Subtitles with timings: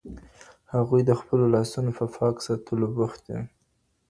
[0.73, 3.39] هغوی د خپلو لاسونو په پاک ساتلو بوخت دي.